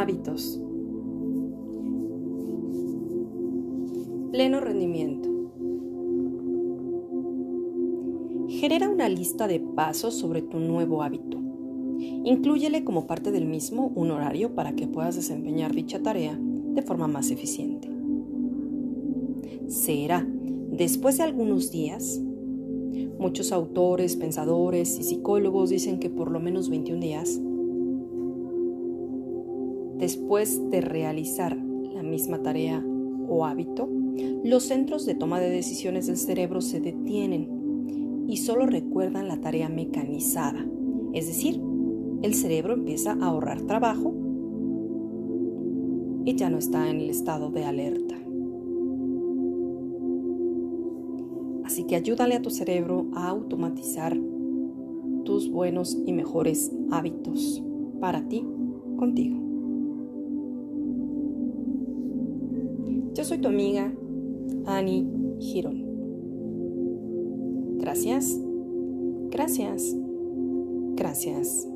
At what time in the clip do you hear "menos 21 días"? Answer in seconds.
26.40-27.40